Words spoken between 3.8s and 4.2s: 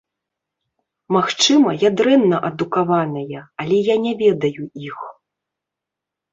я не